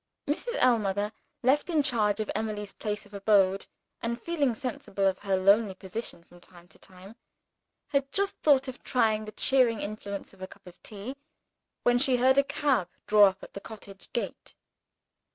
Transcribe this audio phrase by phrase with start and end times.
[0.27, 0.55] Mrs.
[0.55, 1.11] Ellmother
[1.43, 3.67] left in charge of Emily's place of abode,
[4.01, 7.15] and feeling sensible of her lonely position from time to time
[7.89, 11.17] had just thought of trying the cheering influence of a cup of tea,
[11.83, 14.55] when she heard a cab draw up at the cottage gate.